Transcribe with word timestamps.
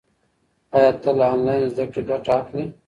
آیا 0.77 0.91
ته 1.01 1.09
له 1.17 1.25
انلاین 1.33 1.63
زده 1.71 1.85
کړې 1.91 2.01
ګټه 2.09 2.31
اخلې؟ 2.39 2.63